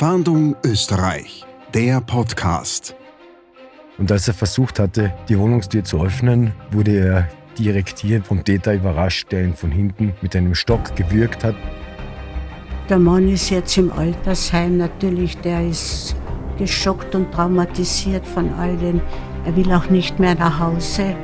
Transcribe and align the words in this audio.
Fahndung 0.00 0.56
Österreich, 0.64 1.44
der 1.74 2.00
Podcast. 2.00 2.94
Und 3.98 4.10
als 4.10 4.26
er 4.28 4.32
versucht 4.32 4.78
hatte, 4.78 5.12
die 5.28 5.38
Wohnungstür 5.38 5.84
zu 5.84 6.02
öffnen, 6.02 6.54
wurde 6.70 6.92
er 6.92 7.28
direkt 7.58 7.98
hier 7.98 8.24
vom 8.24 8.42
Täter 8.42 8.72
überrascht, 8.72 9.30
der 9.30 9.44
ihn 9.44 9.54
von 9.54 9.70
hinten 9.70 10.14
mit 10.22 10.34
einem 10.34 10.54
Stock 10.54 10.96
gewürgt 10.96 11.44
hat. 11.44 11.54
Der 12.88 12.98
Mann 12.98 13.28
ist 13.28 13.50
jetzt 13.50 13.76
im 13.76 13.92
Altersheim 13.92 14.78
natürlich, 14.78 15.36
der 15.36 15.68
ist 15.68 16.16
geschockt 16.56 17.14
und 17.14 17.30
traumatisiert 17.30 18.26
von 18.26 18.50
all 18.54 18.78
dem. 18.78 19.02
Er 19.44 19.54
will 19.54 19.70
auch 19.70 19.90
nicht 19.90 20.18
mehr 20.18 20.34
nach 20.34 20.60
Hause. 20.60 21.14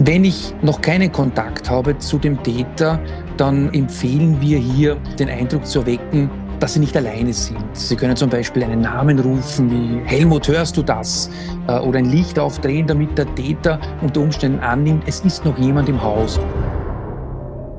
Wenn 0.00 0.24
ich 0.24 0.54
noch 0.60 0.82
keinen 0.82 1.10
Kontakt 1.10 1.70
habe 1.70 1.96
zu 1.98 2.18
dem 2.18 2.42
Täter, 2.42 3.00
dann 3.38 3.72
empfehlen 3.72 4.38
wir 4.40 4.58
hier 4.58 4.96
den 5.18 5.30
Eindruck 5.30 5.66
zu 5.66 5.80
erwecken, 5.80 6.30
dass 6.60 6.74
sie 6.74 6.80
nicht 6.80 6.96
alleine 6.96 7.32
sind. 7.32 7.64
Sie 7.72 7.96
können 7.96 8.16
zum 8.16 8.30
Beispiel 8.30 8.62
einen 8.62 8.82
Namen 8.82 9.18
rufen 9.18 9.70
wie 9.70 10.08
Helmut, 10.08 10.46
hörst 10.46 10.76
du 10.76 10.82
das? 10.82 11.30
Äh, 11.66 11.78
oder 11.80 11.98
ein 11.98 12.10
Licht 12.10 12.38
aufdrehen, 12.38 12.86
damit 12.86 13.16
der 13.18 13.34
Täter 13.34 13.80
unter 14.02 14.20
Umständen 14.20 14.60
annimmt, 14.60 15.04
es 15.06 15.20
ist 15.20 15.44
noch 15.44 15.58
jemand 15.58 15.88
im 15.88 16.00
Haus. 16.00 16.38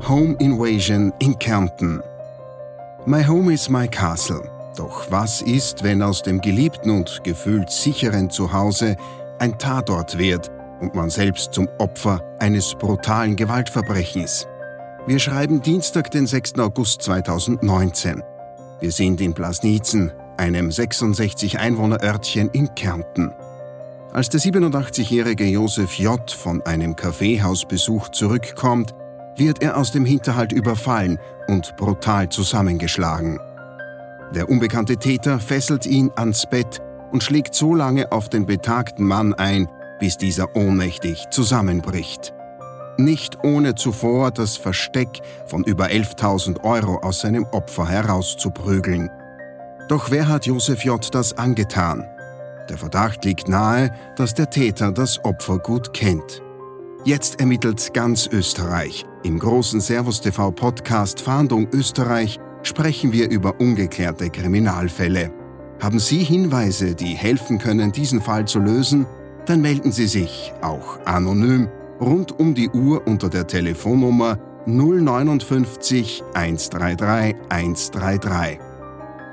Home 0.07 0.35
Invasion 0.39 1.13
in 1.19 1.37
Kärnten. 1.37 2.01
My 3.05 3.23
home 3.23 3.53
is 3.53 3.69
my 3.69 3.87
castle. 3.87 4.41
Doch 4.77 5.05
was 5.09 5.41
ist, 5.41 5.83
wenn 5.83 6.01
aus 6.01 6.23
dem 6.23 6.41
geliebten 6.41 6.89
und 6.89 7.23
gefühlt 7.23 7.69
sicheren 7.69 8.29
Zuhause 8.29 8.95
ein 9.39 9.57
Tatort 9.57 10.17
wird 10.17 10.49
und 10.79 10.95
man 10.95 11.09
selbst 11.09 11.53
zum 11.53 11.67
Opfer 11.77 12.21
eines 12.39 12.73
brutalen 12.75 13.35
Gewaltverbrechens. 13.35 14.47
Wir 15.07 15.19
schreiben 15.19 15.61
Dienstag, 15.61 16.11
den 16.11 16.27
6. 16.27 16.59
August 16.59 17.01
2019. 17.01 18.23
Wir 18.81 18.91
sind 18.91 19.21
in 19.21 19.33
Blasnizen, 19.33 20.11
einem 20.37 20.71
66 20.71 21.59
Einwohnerörtchen 21.59 22.49
in 22.49 22.73
Kärnten. 22.73 23.31
Als 24.11 24.29
der 24.29 24.41
87-jährige 24.41 25.45
Josef 25.45 25.99
J. 25.99 26.31
von 26.31 26.63
einem 26.63 26.95
Kaffeehausbesuch 26.95 28.09
zurückkommt, 28.09 28.95
wird 29.37 29.61
er 29.61 29.77
aus 29.77 29.91
dem 29.91 30.03
Hinterhalt 30.03 30.51
überfallen 30.51 31.19
und 31.47 31.77
brutal 31.77 32.29
zusammengeschlagen. 32.29 33.39
Der 34.33 34.49
unbekannte 34.49 34.97
Täter 34.97 35.39
fesselt 35.39 35.85
ihn 35.85 36.09
ans 36.15 36.47
Bett 36.49 36.81
und 37.11 37.23
schlägt 37.23 37.53
so 37.53 37.75
lange 37.75 38.11
auf 38.11 38.29
den 38.29 38.47
betagten 38.47 39.05
Mann 39.05 39.35
ein, 39.35 39.69
bis 39.99 40.17
dieser 40.17 40.55
ohnmächtig 40.55 41.25
zusammenbricht. 41.29 42.33
Nicht 42.97 43.43
ohne 43.43 43.75
zuvor 43.75 44.31
das 44.31 44.57
Versteck 44.57 45.21
von 45.47 45.63
über 45.63 45.87
11.000 45.87 46.63
Euro 46.63 46.97
aus 46.97 47.21
seinem 47.21 47.45
Opfer 47.51 47.87
herauszuprügeln. 47.87 49.09
Doch 49.87 50.11
wer 50.11 50.27
hat 50.27 50.45
Josef 50.45 50.83
J. 50.83 51.13
das 51.13 51.37
angetan? 51.37 52.05
Der 52.69 52.77
Verdacht 52.77 53.25
liegt 53.25 53.49
nahe, 53.49 53.91
dass 54.15 54.33
der 54.33 54.49
Täter 54.49 54.91
das 54.91 55.23
Opfer 55.25 55.57
gut 55.57 55.93
kennt. 55.93 56.41
Jetzt 57.03 57.39
ermittelt 57.39 57.93
ganz 57.93 58.27
Österreich. 58.31 59.05
Im 59.23 59.39
großen 59.39 59.81
Servus 59.81 60.21
TV 60.21 60.51
Podcast 60.51 61.21
Fahndung 61.21 61.67
Österreich 61.73 62.39
sprechen 62.63 63.11
wir 63.11 63.29
über 63.29 63.59
ungeklärte 63.59 64.29
Kriminalfälle. 64.29 65.31
Haben 65.81 65.99
Sie 65.99 66.23
Hinweise, 66.23 66.93
die 66.93 67.15
helfen 67.15 67.57
können, 67.57 67.91
diesen 67.91 68.21
Fall 68.21 68.45
zu 68.45 68.59
lösen? 68.59 69.07
dann 69.45 69.61
melden 69.61 69.91
Sie 69.91 70.07
sich, 70.07 70.53
auch 70.61 70.99
anonym, 71.05 71.67
rund 72.01 72.37
um 72.39 72.55
die 72.55 72.69
Uhr 72.69 73.05
unter 73.07 73.29
der 73.29 73.47
Telefonnummer 73.47 74.37
059 74.65 76.23
133 76.33 77.35
133. 77.49 78.59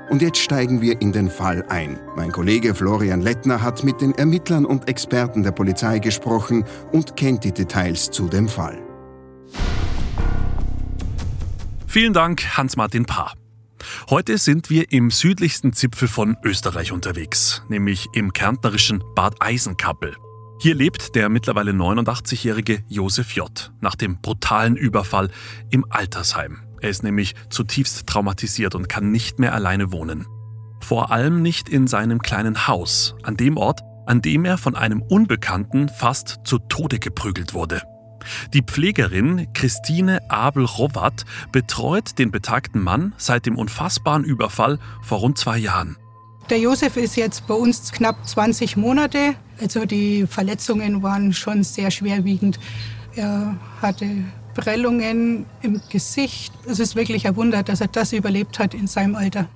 Und 0.09 0.21
jetzt 0.21 0.39
steigen 0.39 0.81
wir 0.81 1.01
in 1.01 1.11
den 1.11 1.29
Fall 1.29 1.63
ein. 1.69 1.99
Mein 2.15 2.31
Kollege 2.31 2.73
Florian 2.73 3.21
Lettner 3.21 3.61
hat 3.61 3.83
mit 3.83 4.01
den 4.01 4.13
Ermittlern 4.13 4.65
und 4.65 4.87
Experten 4.87 5.43
der 5.43 5.51
Polizei 5.51 5.99
gesprochen 5.99 6.65
und 6.91 7.15
kennt 7.15 7.43
die 7.43 7.51
Details 7.51 8.09
zu 8.09 8.27
dem 8.27 8.47
Fall. 8.47 8.79
Vielen 11.85 12.13
Dank, 12.13 12.57
Hans-Martin 12.57 13.05
Paar. 13.05 13.33
Heute 14.09 14.37
sind 14.37 14.69
wir 14.69 14.91
im 14.91 15.11
südlichsten 15.11 15.73
Zipfel 15.73 16.07
von 16.07 16.37
Österreich 16.43 16.91
unterwegs, 16.91 17.63
nämlich 17.67 18.07
im 18.13 18.33
kärntnerischen 18.33 19.03
Bad 19.15 19.35
Eisenkappel. 19.39 20.15
Hier 20.61 20.75
lebt 20.75 21.15
der 21.15 21.29
mittlerweile 21.29 21.71
89-jährige 21.71 22.83
Josef 22.89 23.31
J. 23.31 23.71
nach 23.79 23.95
dem 23.95 24.19
brutalen 24.19 24.75
Überfall 24.75 25.31
im 25.69 25.85
Altersheim. 25.89 26.59
Er 26.81 26.89
ist 26.89 27.01
nämlich 27.01 27.33
zutiefst 27.49 28.07
traumatisiert 28.07 28.75
und 28.75 28.89
kann 28.89 29.09
nicht 29.09 29.39
mehr 29.39 29.53
alleine 29.53 29.93
wohnen. 29.93 30.27
Vor 30.81 31.13
allem 31.13 31.41
nicht 31.41 31.69
in 31.69 31.87
seinem 31.87 32.21
kleinen 32.21 32.67
Haus, 32.67 33.15
an 33.23 33.37
dem 33.37 33.55
Ort, 33.55 33.79
an 34.05 34.21
dem 34.21 34.43
er 34.43 34.57
von 34.57 34.75
einem 34.75 35.01
Unbekannten 35.01 35.87
fast 35.87 36.39
zu 36.43 36.59
Tode 36.59 36.99
geprügelt 36.99 37.53
wurde. 37.53 37.81
Die 38.53 38.61
Pflegerin 38.61 39.53
Christine 39.53 40.29
Abel-Rowat 40.29 41.23
betreut 41.53 42.19
den 42.19 42.31
betagten 42.31 42.83
Mann 42.83 43.13
seit 43.17 43.45
dem 43.45 43.55
unfassbaren 43.55 44.25
Überfall 44.25 44.77
vor 45.03 45.19
rund 45.19 45.37
zwei 45.37 45.57
Jahren. 45.57 45.95
Der 46.49 46.57
Josef 46.57 46.97
ist 46.97 47.15
jetzt 47.15 47.45
bei 47.45 47.53
uns 47.53 47.91
knapp 47.91 48.27
20 48.27 48.75
Monate. 48.75 49.35
Also 49.61 49.85
die 49.85 50.25
Verletzungen 50.25 51.03
waren 51.03 51.31
schon 51.31 51.63
sehr 51.63 51.91
schwerwiegend. 51.91 52.59
Er 53.15 53.55
hatte 53.83 54.07
Prellungen 54.55 55.45
im 55.61 55.79
Gesicht. 55.89 56.51
Es 56.65 56.79
ist 56.79 56.95
wirklich 56.95 57.27
ein 57.27 57.35
Wunder, 57.35 57.61
dass 57.61 57.81
er 57.81 57.87
das 57.87 58.13
überlebt 58.13 58.57
hat 58.57 58.73
in 58.73 58.87
seinem 58.87 59.15
Alter. 59.15 59.47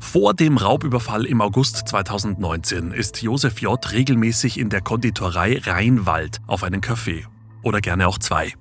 Vor 0.00 0.34
dem 0.34 0.56
Raubüberfall 0.56 1.24
im 1.24 1.40
August 1.40 1.86
2019 1.86 2.90
ist 2.90 3.22
Josef 3.22 3.60
J. 3.60 3.92
regelmäßig 3.92 4.58
in 4.58 4.70
der 4.70 4.80
Konditorei 4.80 5.60
Rheinwald 5.62 6.40
auf 6.48 6.64
einen 6.64 6.80
Kaffee 6.80 7.26
oder 7.62 7.80
gerne 7.80 8.08
auch 8.08 8.18
zwei. 8.18 8.52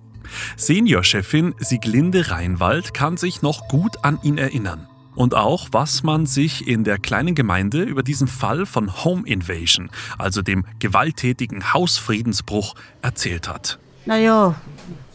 Seniorchefin 0.57 1.55
Sieglinde 1.57 2.29
Reinwald 2.29 2.93
kann 2.93 3.17
sich 3.17 3.41
noch 3.41 3.67
gut 3.67 4.03
an 4.03 4.19
ihn 4.21 4.37
erinnern. 4.37 4.87
Und 5.19 5.35
auch, 5.35 5.67
was 5.73 6.01
man 6.01 6.25
sich 6.25 6.65
in 6.65 6.85
der 6.85 6.97
kleinen 6.97 7.35
Gemeinde 7.35 7.83
über 7.83 8.03
diesen 8.03 8.29
Fall 8.29 8.65
von 8.65 9.03
Home 9.03 9.27
Invasion, 9.27 9.89
also 10.17 10.41
dem 10.41 10.63
gewalttätigen 10.79 11.73
Hausfriedensbruch, 11.73 12.73
erzählt 13.01 13.49
hat. 13.49 13.79
Naja, 14.05 14.55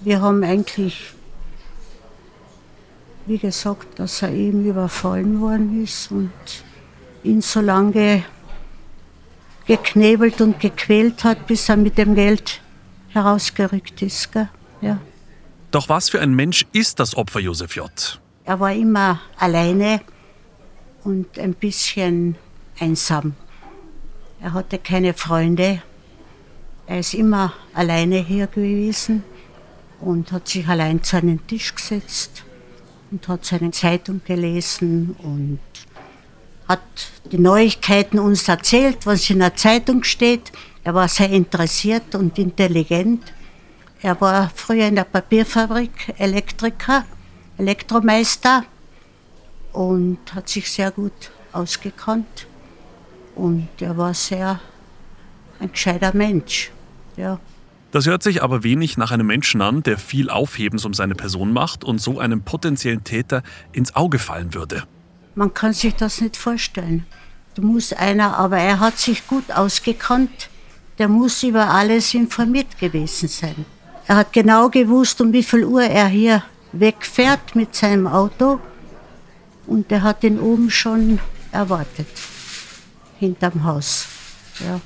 wir 0.03 0.21
haben 0.21 0.45
eigentlich, 0.45 1.15
wie 3.25 3.39
gesagt, 3.39 3.99
dass 3.99 4.21
er 4.21 4.31
eben 4.31 4.67
überfallen 4.67 5.41
worden 5.41 5.83
ist 5.83 6.11
und 6.11 6.31
ihn 7.23 7.41
so 7.41 7.63
lange 7.63 8.27
geknebelt 9.67 10.43
und 10.43 10.61
gequält 10.61 11.25
hat, 11.25 11.47
bis 11.47 11.67
er 11.71 11.79
mit 11.79 11.97
dem 11.97 12.15
Geld 12.15 12.61
herausgerückt 13.09 14.03
ist. 14.03 14.33
Gell? 14.33 14.51
Ja. 14.83 15.01
Doch 15.71 15.89
was 15.89 16.11
für 16.11 16.21
ein 16.21 16.35
Mensch 16.35 16.67
ist 16.73 17.01
das 17.01 17.17
Opfer 17.17 17.41
Josef 17.41 17.75
J.? 17.75 18.21
Er 18.47 18.61
war 18.61 18.75
immer 18.75 19.21
alleine 19.39 20.03
und 21.03 21.39
ein 21.39 21.55
bisschen 21.55 22.37
einsam. 22.79 23.35
Er 24.41 24.53
hatte 24.53 24.79
keine 24.79 25.15
Freunde. 25.15 25.83
Er 26.87 26.99
ist 26.99 27.15
immer 27.15 27.55
alleine 27.73 28.17
hier 28.17 28.47
gewesen 28.47 29.25
und 29.99 30.31
hat 30.31 30.49
sich 30.49 30.69
allein 30.69 31.03
zu 31.03 31.17
einem 31.17 31.47
Tisch 31.47 31.75
gesetzt 31.75 32.45
und 33.11 33.27
hat 33.29 33.47
seine 33.47 33.71
Zeitung 33.71 34.21
gelesen 34.23 35.17
und 35.23 35.61
hat 36.69 36.83
die 37.33 37.39
Neuigkeiten 37.39 38.19
uns 38.19 38.47
erzählt, 38.47 39.07
was 39.07 39.31
in 39.31 39.39
der 39.39 39.57
Zeitung 39.57 40.05
steht. 40.05 40.53
Er 40.83 40.95
war 40.95 41.09
sehr 41.09 41.31
interessiert 41.31 42.15
und 42.15 42.39
intelligent. 42.39 43.33
Er 44.03 44.21
war 44.21 44.51
früher 44.55 44.89
in 44.89 44.97
der 44.97 45.05
Papierfabrik 45.05 46.13
Elektriker, 46.19 47.07
Elektromeister 47.59 48.65
und 49.73 50.19
hat 50.35 50.49
sich 50.49 50.71
sehr 50.71 50.91
gut 50.91 51.13
ausgekannt. 51.53 52.47
Und 53.35 53.69
er 53.81 53.97
war 53.97 54.15
sehr 54.15 54.61
ein 55.61 55.73
gescheiter 55.73 56.15
Mensch. 56.15 56.71
Ja. 57.17 57.39
Das 57.91 58.07
hört 58.07 58.23
sich 58.23 58.43
aber 58.43 58.65
wenig 58.65 58.97
nach 58.97 59.13
einem 59.13 59.27
Menschen 59.27 59.61
an, 59.61 59.83
der 59.83 59.99
viel 59.99 60.31
Aufhebens 60.31 60.85
um 60.85 60.95
seine 60.95 61.15
Person 61.15 61.53
macht 61.53 61.85
und 61.85 62.01
so 62.01 62.19
einem 62.19 62.43
potenziellen 62.43 63.05
Täter 63.05 63.43
ins 63.73 63.95
Auge 63.95 64.19
fallen 64.19 64.53
würde. 64.55 64.85
Man 65.37 65.55
kann 65.55 65.73
sich 65.73 65.95
das 65.95 66.21
nicht 66.21 66.37
vorstellen. 66.37 67.07
Du 67.55 67.63
musst 67.63 67.97
einer, 67.97 68.37
aber 68.37 68.59
er 68.59 68.81
hat 68.81 68.99
sich 68.99 69.27
gut 69.29 69.51
ausgekannt 69.53 70.49
der 70.99 71.09
muss 71.09 71.43
über 71.43 71.69
alles 71.69 72.15
informiert 72.15 72.79
gewesen 72.79 73.29
sein. 73.29 73.65
Er 74.07 74.17
hat 74.17 74.33
genau 74.33 74.69
gewusst, 74.69 75.21
um 75.21 75.33
wie 75.33 75.43
viel 75.43 75.65
Uhr 75.65 75.83
er 75.83 76.09
hier 76.09 76.43
wegfährt 76.81 77.57
mit 77.57 77.75
seinem 77.75 78.07
Auto 78.07 78.61
und 79.67 79.91
er 79.93 80.03
hat 80.03 80.25
ihn 80.25 80.39
oben 80.39 80.71
schon 80.71 81.19
erwartet, 81.53 82.07
hinterm 83.19 83.65
Haus. 83.65 84.07
Ja. 84.61 84.81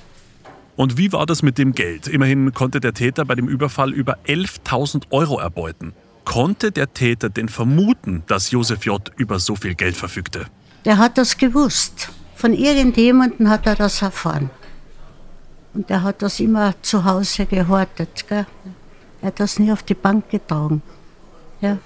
Und 0.76 0.96
wie 0.96 1.12
war 1.12 1.26
das 1.26 1.42
mit 1.42 1.58
dem 1.58 1.72
Geld? 1.72 2.06
Immerhin 2.06 2.52
konnte 2.54 2.78
der 2.80 2.94
Täter 2.94 3.24
bei 3.24 3.34
dem 3.34 3.48
Überfall 3.48 3.92
über 3.92 4.18
11.000 4.26 5.04
Euro 5.10 5.40
erbeuten. 5.40 5.92
Konnte 6.24 6.70
der 6.70 6.92
Täter 6.92 7.30
denn 7.30 7.48
vermuten, 7.48 8.22
dass 8.26 8.50
Josef 8.50 8.84
J. 8.84 9.10
über 9.16 9.38
so 9.40 9.56
viel 9.56 9.74
Geld 9.74 9.96
verfügte? 9.96 10.46
der 10.88 10.96
hat 10.96 11.18
das 11.18 11.36
gewusst. 11.36 12.08
Von 12.34 12.54
irgendjemandem 12.54 13.50
hat 13.50 13.66
er 13.66 13.74
das 13.74 14.00
erfahren. 14.00 14.48
Und 15.74 15.90
er 15.90 16.02
hat 16.02 16.22
das 16.22 16.40
immer 16.40 16.74
zu 16.80 17.04
Hause 17.04 17.44
gehortet. 17.44 18.26
Gell? 18.26 18.46
Er 19.20 19.26
hat 19.26 19.38
das 19.38 19.58
nie 19.58 19.70
auf 19.70 19.82
die 19.82 19.94
Bank 19.94 20.30
getragen. 20.30 20.80
Ja. 21.60 21.78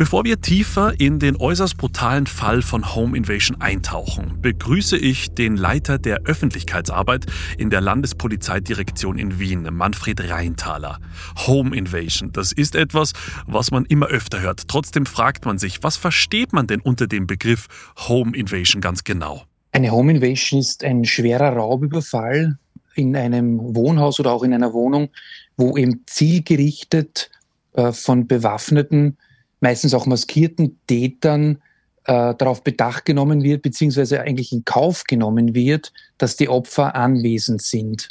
Bevor 0.00 0.24
wir 0.24 0.40
tiefer 0.40 0.98
in 0.98 1.18
den 1.18 1.36
äußerst 1.36 1.76
brutalen 1.76 2.26
Fall 2.26 2.62
von 2.62 2.94
Home 2.94 3.14
Invasion 3.14 3.60
eintauchen, 3.60 4.40
begrüße 4.40 4.96
ich 4.96 5.34
den 5.34 5.58
Leiter 5.58 5.98
der 5.98 6.22
Öffentlichkeitsarbeit 6.22 7.26
in 7.58 7.68
der 7.68 7.82
Landespolizeidirektion 7.82 9.18
in 9.18 9.38
Wien, 9.38 9.68
Manfred 9.70 10.30
Reintaler. 10.30 11.00
Home 11.46 11.76
Invasion, 11.76 12.32
das 12.32 12.52
ist 12.52 12.76
etwas, 12.76 13.12
was 13.46 13.72
man 13.72 13.84
immer 13.84 14.06
öfter 14.06 14.40
hört. 14.40 14.68
Trotzdem 14.68 15.04
fragt 15.04 15.44
man 15.44 15.58
sich, 15.58 15.82
was 15.82 15.98
versteht 15.98 16.54
man 16.54 16.66
denn 16.66 16.80
unter 16.80 17.06
dem 17.06 17.26
Begriff 17.26 17.66
Home 18.08 18.34
Invasion 18.34 18.80
ganz 18.80 19.04
genau? 19.04 19.49
Eine 19.72 19.90
Home 19.92 20.12
Invasion 20.12 20.60
ist 20.60 20.84
ein 20.84 21.04
schwerer 21.04 21.56
Raubüberfall 21.56 22.58
in 22.94 23.16
einem 23.16 23.74
Wohnhaus 23.74 24.18
oder 24.18 24.32
auch 24.32 24.42
in 24.42 24.52
einer 24.52 24.72
Wohnung, 24.72 25.10
wo 25.56 25.76
eben 25.76 26.02
zielgerichtet 26.06 27.30
äh, 27.74 27.92
von 27.92 28.26
bewaffneten 28.26 29.16
meistens 29.60 29.94
auch 29.94 30.06
maskierten 30.06 30.78
Tätern 30.86 31.58
äh, 32.04 32.34
darauf 32.34 32.64
bedacht 32.64 33.04
genommen 33.04 33.42
wird, 33.42 33.62
beziehungsweise 33.62 34.20
eigentlich 34.20 34.52
in 34.52 34.64
Kauf 34.64 35.04
genommen 35.04 35.54
wird, 35.54 35.92
dass 36.18 36.36
die 36.36 36.48
Opfer 36.48 36.94
anwesend 36.94 37.62
sind. 37.62 38.08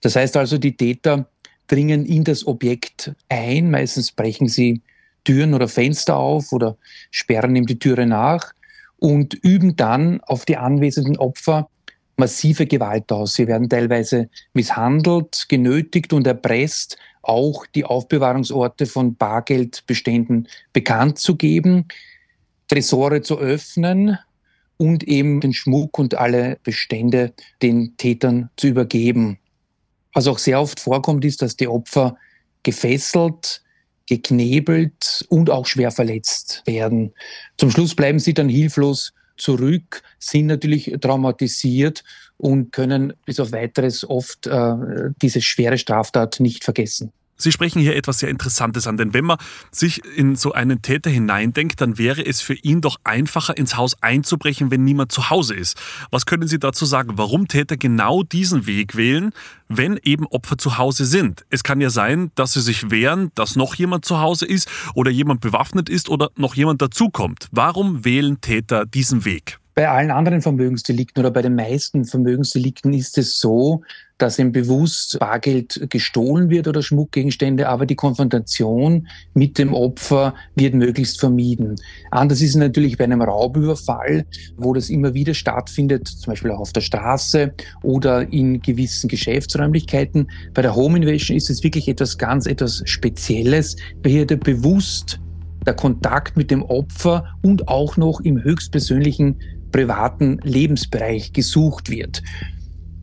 Das 0.00 0.16
heißt 0.16 0.36
also, 0.36 0.58
die 0.58 0.76
Täter 0.76 1.28
dringen 1.68 2.04
in 2.04 2.24
das 2.24 2.46
Objekt 2.46 3.12
ein, 3.28 3.70
meistens 3.70 4.12
brechen 4.12 4.48
sie 4.48 4.82
Türen 5.24 5.54
oder 5.54 5.68
Fenster 5.68 6.16
auf 6.16 6.52
oder 6.52 6.76
sperren 7.10 7.54
ihm 7.56 7.66
die 7.66 7.78
Türe 7.78 8.06
nach 8.06 8.52
und 8.98 9.34
üben 9.34 9.76
dann 9.76 10.20
auf 10.22 10.44
die 10.44 10.56
anwesenden 10.56 11.16
Opfer 11.16 11.68
massive 12.16 12.66
Gewalt 12.66 13.10
aus. 13.12 13.34
Sie 13.34 13.46
werden 13.46 13.68
teilweise 13.68 14.28
misshandelt, 14.52 15.46
genötigt 15.48 16.12
und 16.12 16.26
erpresst, 16.26 16.98
auch 17.22 17.66
die 17.66 17.84
Aufbewahrungsorte 17.84 18.86
von 18.86 19.14
Bargeldbeständen 19.14 20.48
bekannt 20.72 21.18
zu 21.18 21.36
geben, 21.36 21.86
Tresore 22.68 23.22
zu 23.22 23.38
öffnen 23.38 24.18
und 24.76 25.04
eben 25.04 25.40
den 25.40 25.52
Schmuck 25.52 25.98
und 25.98 26.14
alle 26.16 26.58
Bestände 26.62 27.32
den 27.62 27.96
Tätern 27.96 28.50
zu 28.56 28.68
übergeben. 28.68 29.38
Was 30.12 30.26
auch 30.26 30.38
sehr 30.38 30.60
oft 30.60 30.80
vorkommt, 30.80 31.24
ist, 31.24 31.42
dass 31.42 31.56
die 31.56 31.68
Opfer 31.68 32.16
gefesselt, 32.62 33.62
geknebelt 34.08 35.26
und 35.28 35.50
auch 35.50 35.66
schwer 35.66 35.90
verletzt 35.90 36.62
werden. 36.64 37.12
Zum 37.58 37.70
Schluss 37.70 37.94
bleiben 37.94 38.18
sie 38.18 38.34
dann 38.34 38.48
hilflos 38.48 39.12
zurück, 39.36 40.02
sind 40.18 40.46
natürlich 40.46 40.92
traumatisiert 41.00 42.02
und 42.38 42.72
können 42.72 43.12
bis 43.24 43.38
auf 43.38 43.52
weiteres 43.52 44.08
oft 44.08 44.46
äh, 44.46 44.74
diese 45.22 45.40
schwere 45.40 45.78
Straftat 45.78 46.40
nicht 46.40 46.64
vergessen. 46.64 47.12
Sie 47.40 47.52
sprechen 47.52 47.80
hier 47.80 47.94
etwas 47.94 48.18
sehr 48.18 48.30
Interessantes 48.30 48.88
an, 48.88 48.96
denn 48.96 49.14
wenn 49.14 49.24
man 49.24 49.38
sich 49.70 50.04
in 50.04 50.34
so 50.34 50.52
einen 50.52 50.82
Täter 50.82 51.08
hineindenkt, 51.08 51.80
dann 51.80 51.96
wäre 51.96 52.26
es 52.26 52.40
für 52.40 52.54
ihn 52.54 52.80
doch 52.80 52.96
einfacher, 53.04 53.56
ins 53.56 53.76
Haus 53.76 53.94
einzubrechen, 54.02 54.72
wenn 54.72 54.82
niemand 54.82 55.12
zu 55.12 55.30
Hause 55.30 55.54
ist. 55.54 55.80
Was 56.10 56.26
können 56.26 56.48
Sie 56.48 56.58
dazu 56.58 56.84
sagen, 56.84 57.12
warum 57.14 57.46
Täter 57.46 57.76
genau 57.76 58.24
diesen 58.24 58.66
Weg 58.66 58.96
wählen, 58.96 59.30
wenn 59.68 60.00
eben 60.02 60.26
Opfer 60.26 60.58
zu 60.58 60.78
Hause 60.78 61.04
sind? 61.04 61.44
Es 61.48 61.62
kann 61.62 61.80
ja 61.80 61.90
sein, 61.90 62.32
dass 62.34 62.54
sie 62.54 62.60
sich 62.60 62.90
wehren, 62.90 63.30
dass 63.36 63.54
noch 63.54 63.76
jemand 63.76 64.04
zu 64.04 64.18
Hause 64.18 64.44
ist 64.44 64.68
oder 64.94 65.12
jemand 65.12 65.40
bewaffnet 65.40 65.88
ist 65.88 66.08
oder 66.08 66.30
noch 66.34 66.56
jemand 66.56 66.82
dazukommt. 66.82 67.46
Warum 67.52 68.04
wählen 68.04 68.40
Täter 68.40 68.84
diesen 68.84 69.24
Weg? 69.24 69.58
Bei 69.76 69.88
allen 69.88 70.10
anderen 70.10 70.42
Vermögensdelikten 70.42 71.20
oder 71.20 71.30
bei 71.30 71.40
den 71.40 71.54
meisten 71.54 72.04
Vermögensdelikten 72.04 72.92
ist 72.92 73.16
es 73.16 73.38
so, 73.38 73.82
dass 74.18 74.38
ihm 74.38 74.52
bewusst 74.52 75.18
Bargeld 75.20 75.86
gestohlen 75.90 76.50
wird 76.50 76.66
oder 76.68 76.82
Schmuckgegenstände, 76.82 77.68
aber 77.68 77.86
die 77.86 77.94
Konfrontation 77.94 79.08
mit 79.34 79.58
dem 79.58 79.72
Opfer 79.72 80.34
wird 80.56 80.74
möglichst 80.74 81.20
vermieden. 81.20 81.76
Anders 82.10 82.40
ist 82.40 82.50
es 82.50 82.56
natürlich 82.56 82.98
bei 82.98 83.04
einem 83.04 83.22
Raubüberfall, 83.22 84.26
wo 84.56 84.74
das 84.74 84.90
immer 84.90 85.14
wieder 85.14 85.34
stattfindet, 85.34 86.08
zum 86.08 86.32
Beispiel 86.32 86.50
auch 86.50 86.60
auf 86.60 86.72
der 86.72 86.80
Straße 86.80 87.54
oder 87.82 88.32
in 88.32 88.60
gewissen 88.60 89.08
Geschäftsräumlichkeiten. 89.08 90.28
Bei 90.52 90.62
der 90.62 90.74
Home 90.74 90.98
Invasion 90.98 91.36
ist 91.36 91.48
es 91.48 91.62
wirklich 91.62 91.88
etwas 91.88 92.18
ganz, 92.18 92.46
etwas 92.46 92.82
Spezielles, 92.84 93.76
weil 94.02 94.12
hier 94.12 94.26
der 94.26 94.36
bewusst 94.36 95.20
der 95.64 95.74
Kontakt 95.74 96.36
mit 96.36 96.50
dem 96.50 96.62
Opfer 96.62 97.24
und 97.42 97.68
auch 97.68 97.96
noch 97.96 98.20
im 98.20 98.42
höchstpersönlichen 98.42 99.36
privaten 99.70 100.38
Lebensbereich 100.42 101.32
gesucht 101.32 101.90
wird. 101.90 102.22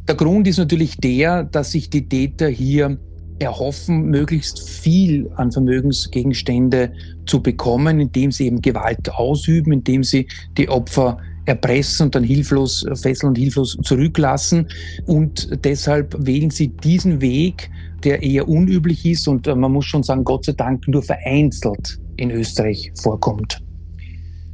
Der 0.07 0.15
Grund 0.15 0.47
ist 0.47 0.59
natürlich 0.59 0.97
der, 0.97 1.43
dass 1.43 1.71
sich 1.71 1.89
die 1.89 2.07
Täter 2.07 2.47
hier 2.47 2.99
erhoffen, 3.39 4.05
möglichst 4.05 4.69
viel 4.69 5.29
an 5.35 5.51
Vermögensgegenstände 5.51 6.93
zu 7.25 7.41
bekommen, 7.41 7.99
indem 7.99 8.31
sie 8.31 8.45
eben 8.45 8.61
Gewalt 8.61 9.11
ausüben, 9.13 9.73
indem 9.73 10.03
sie 10.03 10.27
die 10.57 10.69
Opfer 10.69 11.17
erpressen 11.45 12.05
und 12.05 12.15
dann 12.15 12.23
hilflos 12.23 12.85
fesseln 12.93 13.29
und 13.29 13.37
hilflos 13.37 13.77
zurücklassen. 13.83 14.67
Und 15.05 15.49
deshalb 15.65 16.15
wählen 16.19 16.51
sie 16.51 16.67
diesen 16.67 17.19
Weg, 17.19 17.71
der 18.03 18.21
eher 18.21 18.47
unüblich 18.47 19.05
ist 19.05 19.27
und 19.27 19.47
man 19.47 19.71
muss 19.71 19.85
schon 19.85 20.03
sagen, 20.03 20.23
Gott 20.23 20.45
sei 20.45 20.53
Dank 20.53 20.87
nur 20.87 21.01
vereinzelt 21.01 21.99
in 22.17 22.29
Österreich 22.29 22.91
vorkommt. 23.01 23.64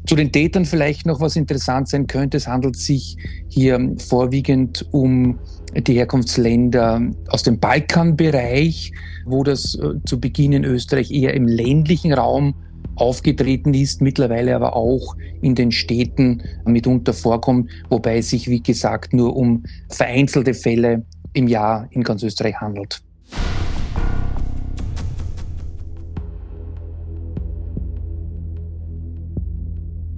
Zu 0.07 0.15
den 0.15 0.31
Tätern 0.31 0.65
vielleicht 0.65 1.06
noch 1.06 1.19
was 1.21 1.36
interessant 1.36 1.88
sein 1.88 2.07
könnte. 2.07 2.38
Es 2.38 2.48
handelt 2.48 2.75
sich 2.75 3.18
hier 3.48 3.95
vorwiegend 3.98 4.86
um 4.92 5.39
die 5.75 5.94
Herkunftsländer 5.94 7.01
aus 7.30 7.44
dem 7.44 7.59
Balkanbereich, 7.59 8.92
wo 9.25 9.44
das 9.44 9.75
äh, 9.75 9.94
zu 10.06 10.19
Beginn 10.19 10.53
in 10.53 10.65
Österreich 10.65 11.12
eher 11.12 11.33
im 11.33 11.48
ländlichen 11.48 12.13
Raum 12.13 12.56
aufgetreten 12.95 13.74
ist, 13.74 14.01
mittlerweile 14.01 14.56
aber 14.56 14.75
auch 14.75 15.15
in 15.42 15.56
den 15.56 15.71
Städten 15.71 16.44
mitunter 16.65 17.13
vorkommt, 17.13 17.69
wobei 17.89 18.18
es 18.18 18.30
sich, 18.30 18.48
wie 18.50 18.62
gesagt, 18.62 19.13
nur 19.13 19.36
um 19.36 19.63
vereinzelte 19.89 20.53
Fälle 20.53 21.06
im 21.33 21.48
Jahr 21.48 21.88
in 21.92 22.03
ganz 22.03 22.24
Österreich 22.24 22.56
handelt. 22.59 23.01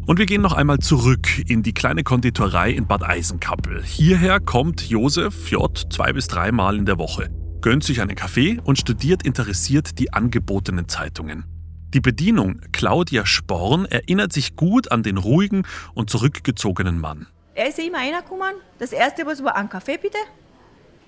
Und 0.06 0.20
wir 0.20 0.26
gehen 0.26 0.42
noch 0.42 0.52
einmal 0.52 0.80
zurück 0.80 1.40
in 1.48 1.64
die 1.64 1.74
kleine 1.74 2.04
Konditorei 2.04 2.72
in 2.72 2.88
Bad 2.88 3.04
Eisenkappel. 3.04 3.82
Hierher 3.84 4.42
kommt 4.42 4.82
Josef 4.90 5.50
J. 5.50 5.82
zwei 5.90 6.12
bis 6.12 6.28
dreimal 6.28 6.76
in 6.76 6.86
der 6.86 6.98
Woche, 6.98 7.30
gönnt 7.62 7.86
sich 7.86 8.02
einen 8.02 8.16
Kaffee 8.16 8.60
und 8.66 8.78
studiert 8.78 9.26
interessiert 9.26 9.98
die 10.00 10.12
angebotenen 10.12 10.90
Zeitungen. 10.90 11.46
Die 11.94 12.02
Bedienung 12.02 12.60
Claudia 12.74 13.26
Sporn 13.26 13.86
erinnert 13.86 14.34
sich 14.34 14.58
gut 14.58 14.92
an 14.92 15.04
den 15.04 15.16
ruhigen 15.16 15.64
und 15.94 16.10
zurückgezogenen 16.10 17.00
Mann. 17.00 17.28
Er 17.56 17.70
ist 17.70 17.80
immer 17.80 18.00
reingekommen. 18.00 18.56
Das 18.80 18.92
erste 18.92 19.26
was 19.26 19.42
war 19.42 19.56
ein 19.56 19.70
Kaffee 19.70 19.98
bitte 19.98 20.18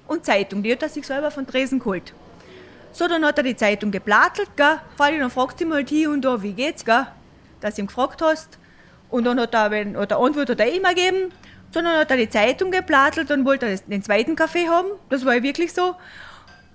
und 0.08 0.24
Zeitung. 0.24 0.64
Die 0.64 0.72
hat 0.72 0.84
er 0.84 0.90
sich 0.90 1.06
selber 1.06 1.32
von 1.32 1.46
Dresden 1.46 1.80
geholt. 1.80 2.14
So, 2.94 3.10
dann 3.10 3.26
hat 3.26 3.40
er 3.40 3.44
die 3.44 3.58
Zeitung 3.58 3.92
geblattelt, 3.92 4.52
gell? 4.56 4.80
Dann 4.98 5.32
fragt 5.32 5.60
sie 5.60 5.66
mal 5.66 5.84
hier 5.86 6.12
und 6.12 6.22
da, 6.22 6.42
wie 6.42 6.54
geht's, 6.54 6.86
gell? 6.86 7.08
Dass 7.60 7.76
du 7.76 7.82
ihn 7.82 7.88
gefragt 7.88 8.22
hast. 8.22 8.58
Und 9.16 9.24
dann 9.24 9.40
hat 9.40 9.54
er, 9.54 9.72
wenn, 9.72 9.96
oder 9.96 10.20
Antwort 10.20 10.50
hat 10.50 10.60
er 10.60 10.76
immer 10.76 10.90
gegeben, 10.90 11.32
sondern 11.72 12.00
hat 12.00 12.12
er 12.12 12.18
die 12.18 12.28
Zeitung 12.28 12.70
geplatelt 12.70 13.32
und 13.32 13.46
wollte 13.46 13.66
er 13.66 13.78
den 13.78 14.04
zweiten 14.04 14.36
Kaffee 14.36 14.68
haben. 14.68 14.90
Das 15.10 15.24
war 15.24 15.42
wirklich 15.42 15.72
so. 15.72 15.96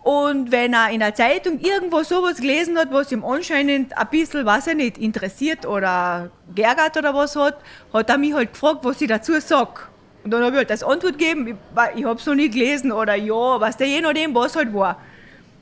Und 0.02 0.50
wenn 0.50 0.72
er 0.72 0.88
in 0.88 1.00
der 1.00 1.14
Zeitung 1.14 1.60
irgendwo 1.60 2.02
sowas 2.02 2.38
gelesen 2.38 2.78
hat, 2.78 2.90
was 2.92 3.12
ihm 3.12 3.26
anscheinend 3.26 3.94
ein 3.94 4.08
bisschen, 4.08 4.46
weiß 4.46 4.68
ich 4.68 4.74
nicht, 4.74 4.96
interessiert 4.96 5.66
oder 5.66 6.30
geärgert 6.54 6.96
oder 6.96 7.12
was 7.14 7.36
hat, 7.36 7.58
hat 7.92 8.08
er 8.08 8.16
mich 8.16 8.32
halt 8.32 8.54
gefragt, 8.54 8.78
was 8.84 9.02
ich 9.02 9.08
dazu 9.08 9.38
sage. 9.38 9.82
Und 10.24 10.30
dann 10.30 10.42
habe 10.42 10.52
ich 10.52 10.58
halt 10.60 10.70
das 10.70 10.82
Antwort 10.82 11.18
gegeben, 11.18 11.46
ich, 11.46 11.54
ich 11.96 12.04
habe 12.06 12.18
es 12.18 12.24
noch 12.24 12.34
nie 12.34 12.48
gelesen 12.48 12.90
oder 12.90 13.16
ja, 13.16 13.60
was 13.60 13.76
der 13.76 13.86
je 13.86 14.00
nachdem, 14.00 14.34
was 14.34 14.56
halt 14.56 14.72
war. 14.72 14.98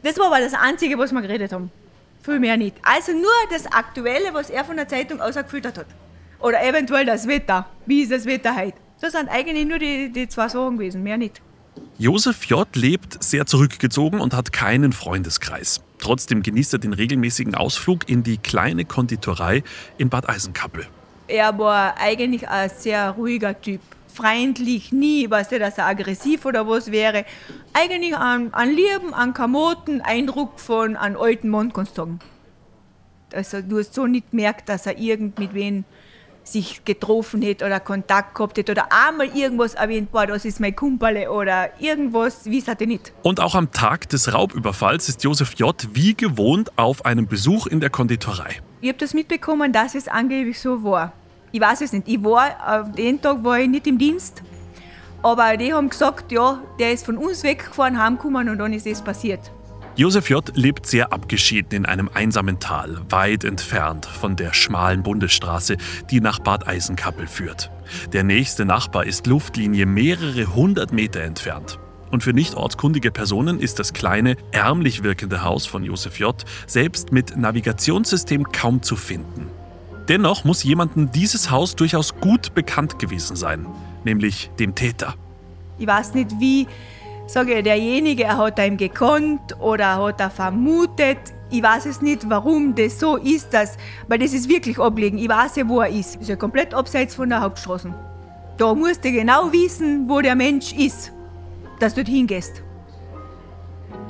Das 0.05 0.17
war 0.17 0.27
aber 0.27 0.39
das 0.39 0.55
Einzige, 0.55 0.97
was 0.97 1.11
wir 1.11 1.23
geredet 1.23 1.53
haben. 1.53 1.73
Viel 2.23 2.39
mehr 2.39 2.57
nicht. 2.57 2.77
Also 2.83 3.11
nur 3.11 3.33
das 3.51 3.67
Aktuelle, 3.67 4.33
was 4.33 4.49
er 4.49 4.65
von 4.65 4.77
der 4.77 4.87
Zeitung 4.87 5.21
ausgefiltert 5.21 5.79
hat. 5.79 5.87
Oder 6.41 6.65
eventuell 6.65 7.07
das 7.07 7.27
Wetter. 7.27 7.67
Wie 7.87 8.03
ist 8.03 8.13
das 8.13 8.25
Wetter 8.25 8.55
heute? 8.57 8.79
Das 9.01 9.13
sind 9.13 9.29
eigentlich 9.29 9.67
nur 9.67 9.79
die, 9.79 10.11
die 10.11 10.29
zwei 10.29 10.49
Sachen 10.49 10.77
gewesen, 10.77 11.03
mehr 11.03 11.17
nicht. 11.17 11.41
Josef 11.99 12.45
J. 12.45 12.67
lebt 12.75 13.23
sehr 13.23 13.47
zurückgezogen 13.47 14.21
und 14.21 14.35
hat 14.35 14.53
keinen 14.53 14.93
Freundeskreis. 14.93 15.81
Trotzdem 15.99 16.43
genießt 16.43 16.75
er 16.75 16.79
den 16.79 16.93
regelmäßigen 16.93 17.55
Ausflug 17.55 18.09
in 18.09 18.23
die 18.23 18.39
kleine 18.39 18.85
Konditorei 18.85 19.63
in 19.99 20.09
Bad 20.09 20.29
Eisenkappel. 20.29 20.87
Er 21.27 21.59
war 21.59 21.99
eigentlich 21.99 22.49
ein 22.49 22.71
sehr 22.71 23.11
ruhiger 23.11 23.61
Typ. 23.61 23.81
freundlich, 24.19 24.91
nie, 24.91 25.31
weißt 25.31 25.53
du, 25.53 25.59
dass 25.59 25.79
er 25.79 25.87
aggressiv 25.87 26.45
oder 26.45 26.67
was 26.67 26.91
wäre. 26.91 27.25
Eigentlich 27.73 28.17
an, 28.17 28.53
an 28.53 28.71
Lieben, 28.71 29.15
an 29.15 29.33
Kamoten, 29.33 30.01
Eindruck 30.01 30.59
von 30.59 30.97
einem 30.97 31.17
alten 31.17 31.49
Mann, 31.49 31.73
kannst 31.73 31.93
du 31.93 32.03
sagen. 32.03 32.19
Also 33.33 33.61
du 33.63 33.79
hast 33.79 33.95
so 33.95 34.07
nicht 34.07 34.31
gemerkt, 34.31 34.69
dass 34.69 34.87
er 34.87 34.99
irgend 34.99 35.39
mit 35.39 35.55
wen 35.55 35.85
sich 36.53 36.85
getroffen 36.85 37.43
hätte 37.43 37.67
oder 37.67 37.81
Kontakt 37.81 38.35
gehabt 38.35 38.59
hätte 38.59 38.73
oder 38.73 38.89
einmal 38.91 39.29
irgendwas 39.37 39.75
erwähnt, 39.75 40.11
boah, 40.13 40.27
das 40.27 40.45
ist 40.45 40.61
mein 40.61 40.75
Kumpel 40.75 41.29
oder 41.29 41.71
irgendwas, 41.81 42.45
wie 42.45 42.59
es 42.59 42.69
hatte 42.69 42.87
nicht. 42.87 43.13
Und 43.23 43.41
auch 43.41 43.55
am 43.55 43.71
Tag 43.71 44.09
des 44.09 44.33
Raubüberfalls 44.33 45.09
ist 45.09 45.25
Josef 45.25 45.55
J. 45.55 45.75
wie 45.93 46.15
gewohnt 46.15 46.77
auf 46.77 47.05
einem 47.05 47.27
Besuch 47.27 47.67
in 47.67 47.81
der 47.81 47.91
Konditorei. 47.91 48.57
Ich 48.81 48.89
habe 48.89 48.99
das 48.99 49.15
mitbekommen, 49.15 49.73
dass 49.73 49.95
es 49.95 50.09
angeblich 50.09 50.59
so 50.59 50.83
war. 50.85 51.13
Ich 51.51 51.61
weiß 51.61 51.81
es 51.81 51.93
nicht. 51.93 52.09
Ich 52.09 52.23
war, 52.23 52.83
auf 52.83 52.93
den 52.93 53.21
Tag 53.21 53.43
war 53.43 53.59
ich 53.59 53.69
nicht 53.69 53.87
im 53.87 53.99
Dienst, 53.99 54.43
aber 55.23 55.57
die 55.57 55.73
haben 55.73 55.89
gesagt, 55.89 56.31
ja, 56.31 56.61
der 56.79 56.93
ist 56.93 57.05
von 57.05 57.17
uns 57.17 57.43
weggefahren, 57.43 58.01
heimgekommen 58.03 58.49
und 58.49 58.59
dann 58.59 58.73
ist 58.73 58.87
es 58.87 59.03
passiert. 59.03 59.51
Josef 59.99 60.31
J. 60.31 60.53
lebt 60.55 60.87
sehr 60.87 61.13
abgeschieden 61.13 61.73
in 61.73 61.85
einem 61.85 62.09
einsamen 62.15 62.61
Tal, 62.61 63.01
weit 63.09 63.43
entfernt 63.43 64.07
von 64.07 64.37
der 64.37 64.55
schmalen 64.55 65.03
Bundesstraße, 65.03 65.77
die 66.09 66.21
nach 66.21 66.39
Bad 66.39 66.69
Eisenkappel 66.69 67.27
führt. 67.27 67.73
Der 68.13 68.23
nächste 68.23 68.65
Nachbar 68.65 69.07
ist 69.07 69.27
Luftlinie 69.27 69.87
mehrere 69.87 70.55
hundert 70.55 70.93
Meter 70.93 71.23
entfernt. 71.23 71.81
Und 72.13 72.23
für 72.23 72.33
nicht 72.33 72.55
ortskundige 72.55 73.11
Personen 73.11 73.59
ist 73.59 73.81
das 73.81 73.93
kleine, 73.93 74.37
ärmlich 74.53 75.03
wirkende 75.03 75.43
Haus 75.43 75.67
von 75.67 75.83
Josef 75.83 76.21
J. 76.21 76.45
selbst 76.69 77.11
mit 77.11 77.37
Navigationssystem 77.37 78.45
kaum 78.53 78.83
zu 78.83 78.95
finden. 78.95 79.49
Dennoch 80.07 80.45
muss 80.45 80.63
jemandem 80.63 81.11
dieses 81.11 81.51
Haus 81.51 81.75
durchaus 81.75 82.15
gut 82.21 82.55
bekannt 82.55 83.01
gewesen 83.01 83.35
sein, 83.35 83.67
nämlich 84.05 84.49
dem 84.61 84.77
Täter. 84.77 85.17
Ich 85.77 85.89
weiß 85.89 86.15
nicht, 86.15 86.31
wie 86.39 86.69
sage 87.29 87.55
ich, 87.55 87.63
derjenige, 87.63 88.25
er 88.25 88.39
hat 88.39 88.59
ihm 88.59 88.77
gekonnt 88.77 89.59
oder 89.61 90.03
hat 90.03 90.21
er 90.21 90.31
vermutet. 90.31 91.19
Ich 91.51 91.63
weiß 91.63 91.87
es 91.87 92.03
nicht, 92.03 92.29
warum 92.29 92.75
das 92.75 92.99
so 92.99 93.17
ist, 93.17 93.53
das, 93.53 93.77
weil 94.09 94.19
das 94.19 94.33
ist 94.33 94.49
wirklich 94.49 94.79
abgelegen. 94.79 95.19
Ich 95.19 95.29
weiß 95.29 95.57
ja, 95.57 95.69
wo 95.69 95.81
er 95.81 95.89
ist. 95.89 96.17
Das 96.17 96.23
ist 96.23 96.29
ja 96.29 96.37
komplett 96.37 96.75
abseits 96.75 97.15
von 97.15 97.29
der 97.29 97.41
Hauptstraße. 97.41 97.95
Da 98.57 98.75
musst 98.75 99.05
du 99.05 99.13
genau 99.13 99.53
wissen, 99.53 100.09
wo 100.09 100.21
der 100.21 100.35
Mensch 100.35 100.73
ist, 100.73 101.13
dass 101.79 101.95
du 101.95 102.03
dorthin 102.03 102.27
gehst. 102.27 102.63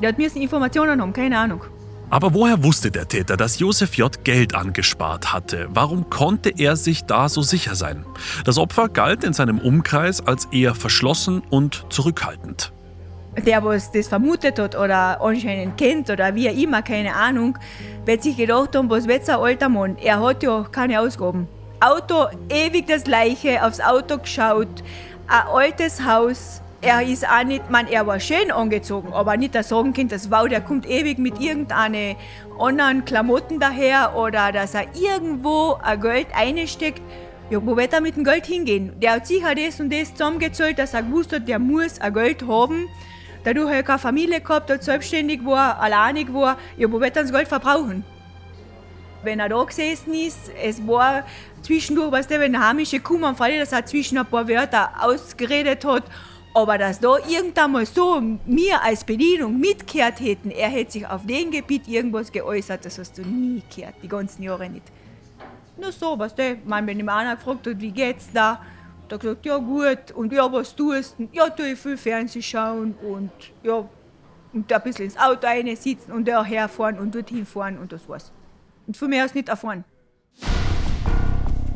Der 0.00 0.10
hat 0.10 0.18
mir 0.18 0.34
Informationen 0.34 1.00
haben, 1.00 1.12
keine 1.12 1.38
Ahnung. 1.38 1.62
Aber 2.10 2.32
woher 2.32 2.64
wusste 2.64 2.90
der 2.90 3.06
Täter, 3.06 3.36
dass 3.36 3.58
Josef 3.58 3.94
J. 3.94 4.24
Geld 4.24 4.54
angespart 4.54 5.32
hatte? 5.32 5.68
Warum 5.70 6.08
konnte 6.08 6.50
er 6.56 6.76
sich 6.76 7.04
da 7.04 7.28
so 7.28 7.42
sicher 7.42 7.74
sein? 7.74 8.06
Das 8.44 8.56
Opfer 8.56 8.88
galt 8.88 9.24
in 9.24 9.34
seinem 9.34 9.58
Umkreis 9.58 10.26
als 10.26 10.46
eher 10.46 10.74
verschlossen 10.74 11.42
und 11.50 11.84
zurückhaltend 11.90 12.72
der, 13.44 13.64
was 13.64 13.90
das 13.90 14.08
vermutet 14.08 14.58
hat 14.58 14.76
oder 14.76 15.20
anscheinend 15.20 15.76
kennt 15.76 16.10
oder 16.10 16.34
wie 16.34 16.46
immer, 16.46 16.82
keine 16.82 17.14
Ahnung, 17.14 17.58
wird 18.04 18.22
sich 18.22 18.36
gedacht 18.36 18.74
haben, 18.76 18.90
was 18.90 19.06
wird 19.06 19.28
ein 19.28 19.36
alter 19.36 19.68
Mann? 19.68 19.96
Er 20.02 20.20
hat 20.20 20.42
ja 20.42 20.66
keine 20.70 21.00
Ausgaben. 21.00 21.48
Auto, 21.80 22.26
ewig 22.48 22.86
das 22.86 23.04
Gleiche, 23.04 23.64
aufs 23.64 23.80
Auto 23.80 24.18
geschaut, 24.18 24.82
ein 25.28 25.46
altes 25.48 26.04
Haus. 26.04 26.60
Er 26.80 27.02
ist 27.02 27.28
auch 27.28 27.44
nicht, 27.44 27.70
man, 27.70 27.88
er 27.88 28.06
war 28.06 28.20
schön 28.20 28.50
angezogen, 28.50 29.12
aber 29.12 29.36
nicht 29.36 29.54
das 29.54 29.68
sagen 29.68 29.92
Kind, 29.92 30.12
das 30.12 30.30
wow, 30.30 30.48
der 30.48 30.60
kommt 30.60 30.88
ewig 30.88 31.18
mit 31.18 31.40
irgendeinen 31.40 32.16
anderen 32.58 33.04
Klamotten 33.04 33.58
daher 33.58 34.16
oder 34.16 34.52
dass 34.52 34.74
er 34.74 34.86
irgendwo 34.94 35.76
ein 35.82 36.00
Geld 36.00 36.28
einsteckt. 36.34 37.02
Ja, 37.50 37.64
wo 37.64 37.76
wird 37.76 37.92
er 37.92 38.00
mit 38.00 38.16
dem 38.16 38.24
Geld 38.24 38.46
hingehen? 38.46 38.92
Der 39.00 39.14
hat 39.14 39.26
sicher 39.26 39.54
das 39.54 39.80
und 39.80 39.92
das 39.92 40.12
zusammengezahlt, 40.12 40.78
dass 40.78 40.94
er 40.94 41.02
gewusst 41.02 41.32
hat, 41.32 41.48
der 41.48 41.58
muss 41.58 42.00
ein 42.00 42.12
Geld 42.12 42.46
haben 42.46 42.88
dadurch 43.44 43.68
habe 43.68 43.80
ich 43.80 43.84
keine 43.84 43.98
Familie 43.98 44.40
gehabt, 44.40 44.70
hat 44.70 44.82
selbstständig 44.82 45.44
war, 45.44 45.78
alleinig 45.80 46.32
war, 46.32 46.56
wird 46.76 47.16
er 47.16 47.22
das 47.22 47.32
Geld 47.32 47.48
verbrauchen? 47.48 48.04
Wenn 49.22 49.40
er 49.40 49.48
da 49.48 49.62
gesessen 49.64 50.14
ist, 50.14 50.50
es 50.62 50.86
war 50.86 51.24
zwischendurch, 51.62 52.12
weißt 52.12 52.30
du, 52.30 52.38
wenn 52.38 52.52
der 52.52 52.68
Heimische 52.68 53.00
kommen, 53.00 53.34
freilich, 53.34 53.60
dass 53.60 53.72
er 53.72 53.84
zwischen 53.84 54.18
ein 54.18 54.26
paar 54.26 54.48
Wörter 54.48 54.90
ausgeredet 55.00 55.84
hat, 55.84 56.04
aber 56.54 56.78
dass 56.78 57.00
da 57.00 57.16
irgendwann 57.28 57.72
mal 57.72 57.86
so 57.86 58.20
mir 58.20 58.82
als 58.82 59.04
Bedienung 59.04 59.58
mitgehört 59.58 60.20
hätten, 60.20 60.50
er 60.50 60.68
hätte 60.68 60.92
sich 60.92 61.06
auf 61.06 61.26
dem 61.26 61.50
Gebiet 61.50 61.88
irgendwas 61.88 62.30
geäußert, 62.30 62.84
das 62.84 62.98
hast 62.98 63.18
du 63.18 63.22
nie 63.22 63.62
gehört, 63.74 63.94
die 64.02 64.08
ganzen 64.08 64.42
Jahre 64.42 64.68
nicht. 64.68 64.86
Nur 65.76 65.92
so, 65.92 66.18
weißt 66.18 66.38
du, 66.38 66.58
man, 66.64 66.86
wenn 66.86 66.98
ihm 66.98 67.08
einer 67.08 67.36
gefragt 67.36 67.66
hat, 67.66 67.80
wie 67.80 67.92
geht's 67.92 68.28
da, 68.32 68.60
da 69.08 69.16
gesagt, 69.16 69.46
ja 69.46 69.56
gut, 69.58 70.12
und 70.14 70.32
ja, 70.32 70.50
was 70.52 70.74
tust 70.74 71.16
du? 71.18 71.28
Ja, 71.32 71.48
tue 71.48 71.72
ich 71.72 71.78
viel 71.78 71.96
Fernsehen 71.96 72.42
schauen 72.42 72.94
und 73.02 73.30
ja, 73.62 73.88
und 74.52 74.72
ein 74.72 74.82
bisschen 74.82 75.06
ins 75.06 75.16
Auto 75.16 75.46
rein 75.46 75.74
sitzen 75.76 76.12
und 76.12 76.26
da 76.26 76.44
herfahren 76.44 76.98
und 76.98 77.14
dorthin 77.14 77.46
fahren 77.46 77.78
und 77.78 77.92
das 77.92 78.08
war's. 78.08 78.32
Und 78.86 78.96
von 78.96 79.10
mir 79.10 79.24
aus 79.24 79.34
nicht 79.34 79.48
erfahren. 79.48 79.84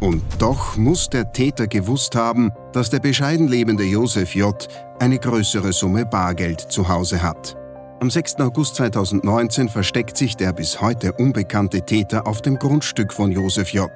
Und 0.00 0.22
doch 0.40 0.76
muss 0.76 1.08
der 1.08 1.32
Täter 1.32 1.68
gewusst 1.68 2.16
haben, 2.16 2.50
dass 2.72 2.90
der 2.90 2.98
bescheiden 2.98 3.46
lebende 3.46 3.84
Josef 3.84 4.34
J. 4.34 4.66
eine 4.98 5.18
größere 5.18 5.72
Summe 5.72 6.06
Bargeld 6.06 6.60
zu 6.60 6.88
Hause 6.88 7.22
hat. 7.22 7.56
Am 8.00 8.10
6. 8.10 8.40
August 8.40 8.74
2019 8.76 9.68
versteckt 9.68 10.16
sich 10.16 10.36
der 10.36 10.52
bis 10.52 10.80
heute 10.80 11.12
unbekannte 11.12 11.82
Täter 11.82 12.26
auf 12.26 12.42
dem 12.42 12.58
Grundstück 12.58 13.12
von 13.12 13.30
Josef 13.30 13.72
J 13.72 13.90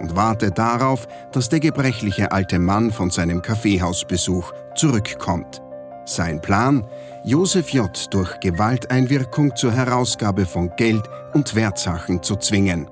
und 0.00 0.16
warte 0.16 0.50
darauf, 0.50 1.06
dass 1.32 1.48
der 1.48 1.60
gebrechliche 1.60 2.32
alte 2.32 2.58
Mann 2.58 2.90
von 2.90 3.10
seinem 3.10 3.42
Kaffeehausbesuch 3.42 4.52
zurückkommt. 4.74 5.62
Sein 6.04 6.40
Plan? 6.40 6.86
Josef 7.24 7.70
J. 7.70 7.90
durch 8.10 8.40
Gewalteinwirkung 8.40 9.54
zur 9.54 9.72
Herausgabe 9.72 10.46
von 10.46 10.70
Geld 10.76 11.02
und 11.34 11.54
Wertsachen 11.54 12.22
zu 12.22 12.36
zwingen. 12.36 12.88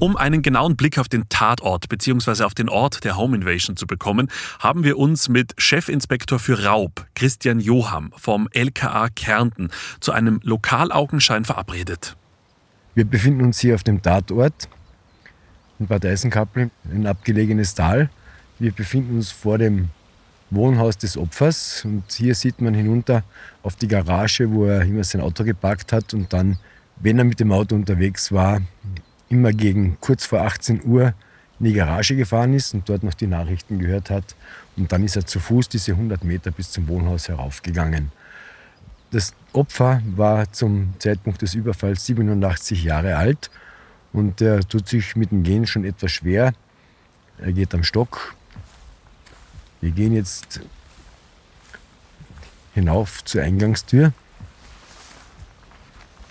Um 0.00 0.16
einen 0.16 0.42
genauen 0.42 0.76
Blick 0.76 0.98
auf 0.98 1.08
den 1.08 1.28
Tatort 1.28 1.88
bzw. 1.88 2.44
auf 2.44 2.54
den 2.54 2.68
Ort 2.68 3.04
der 3.04 3.16
Home 3.16 3.36
Invasion 3.36 3.76
zu 3.76 3.86
bekommen, 3.86 4.30
haben 4.60 4.84
wir 4.84 4.96
uns 4.96 5.28
mit 5.28 5.54
Chefinspektor 5.58 6.38
für 6.38 6.64
Raub, 6.64 7.06
Christian 7.14 7.58
Joham 7.58 8.12
vom 8.16 8.48
LKA 8.52 9.08
Kärnten, 9.08 9.70
zu 10.00 10.12
einem 10.12 10.40
Lokalaugenschein 10.44 11.44
verabredet. 11.44 12.17
Wir 12.98 13.04
befinden 13.04 13.42
uns 13.42 13.60
hier 13.60 13.76
auf 13.76 13.84
dem 13.84 14.02
Tatort 14.02 14.68
in 15.78 15.86
Bad 15.86 16.04
Eisenkappel, 16.04 16.68
ein 16.92 17.06
abgelegenes 17.06 17.76
Tal. 17.76 18.10
Wir 18.58 18.72
befinden 18.72 19.14
uns 19.14 19.30
vor 19.30 19.56
dem 19.56 19.90
Wohnhaus 20.50 20.98
des 20.98 21.16
Opfers 21.16 21.84
und 21.84 22.02
hier 22.10 22.34
sieht 22.34 22.60
man 22.60 22.74
hinunter 22.74 23.22
auf 23.62 23.76
die 23.76 23.86
Garage, 23.86 24.50
wo 24.50 24.64
er 24.64 24.82
immer 24.82 25.04
sein 25.04 25.20
Auto 25.20 25.44
geparkt 25.44 25.92
hat 25.92 26.12
und 26.12 26.32
dann, 26.32 26.58
wenn 26.96 27.18
er 27.18 27.24
mit 27.24 27.38
dem 27.38 27.52
Auto 27.52 27.76
unterwegs 27.76 28.32
war, 28.32 28.62
immer 29.28 29.52
gegen 29.52 29.96
kurz 30.00 30.26
vor 30.26 30.40
18 30.40 30.84
Uhr 30.84 31.14
in 31.60 31.66
die 31.66 31.74
Garage 31.74 32.16
gefahren 32.16 32.52
ist 32.52 32.74
und 32.74 32.88
dort 32.88 33.04
noch 33.04 33.14
die 33.14 33.28
Nachrichten 33.28 33.78
gehört 33.78 34.10
hat. 34.10 34.34
Und 34.76 34.90
dann 34.90 35.04
ist 35.04 35.14
er 35.14 35.24
zu 35.24 35.38
Fuß 35.38 35.68
diese 35.68 35.92
100 35.92 36.24
Meter 36.24 36.50
bis 36.50 36.72
zum 36.72 36.88
Wohnhaus 36.88 37.28
heraufgegangen. 37.28 38.10
Das 39.10 39.32
Opfer 39.54 40.02
war 40.04 40.52
zum 40.52 40.92
Zeitpunkt 40.98 41.40
des 41.40 41.54
Überfalls 41.54 42.04
87 42.06 42.84
Jahre 42.84 43.16
alt 43.16 43.50
und 44.12 44.42
er 44.42 44.60
tut 44.60 44.86
sich 44.86 45.16
mit 45.16 45.30
dem 45.30 45.42
Gehen 45.42 45.66
schon 45.66 45.84
etwas 45.84 46.12
schwer. 46.12 46.52
Er 47.38 47.52
geht 47.52 47.74
am 47.74 47.84
Stock. 47.84 48.34
Wir 49.80 49.92
gehen 49.92 50.12
jetzt 50.12 50.60
hinauf 52.74 53.24
zur 53.24 53.42
Eingangstür. 53.42 54.12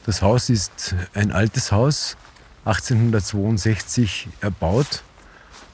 Das 0.05 0.21
Haus 0.21 0.49
ist 0.49 0.95
ein 1.15 1.31
altes 1.31 1.71
Haus, 1.71 2.15
1862 2.65 4.29
erbaut 4.39 5.03